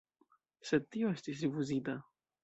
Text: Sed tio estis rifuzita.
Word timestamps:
Sed 0.69 0.87
tio 0.95 1.11
estis 1.17 1.43
rifuzita. 1.47 1.95